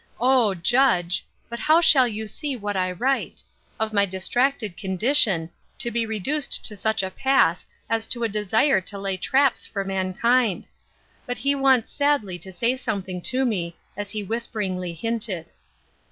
O 0.19 0.55
judge 0.55 1.23
(but 1.47 1.59
how 1.59 1.79
shall 1.79 2.07
you 2.07 2.27
see 2.27 2.55
what 2.55 2.75
I 2.75 2.91
write!) 2.91 3.43
of 3.79 3.93
my 3.93 4.03
distracted 4.03 4.75
condition, 4.75 5.51
to 5.77 5.91
be 5.91 6.07
reduced 6.07 6.65
to 6.65 6.75
such 6.75 7.03
a 7.03 7.11
pass 7.11 7.67
as 7.87 8.07
to 8.07 8.23
a 8.23 8.27
desire 8.27 8.81
to 8.81 8.97
lay 8.97 9.15
traps 9.15 9.67
for 9.67 9.83
mankind! 9.85 10.67
But 11.27 11.37
he 11.37 11.53
wants 11.53 11.91
sadly 11.91 12.39
to 12.39 12.51
say 12.51 12.75
something 12.77 13.21
to 13.29 13.45
me, 13.45 13.77
as 13.95 14.09
he 14.09 14.23
whisperingly 14.23 14.93
hinted. 14.95 15.51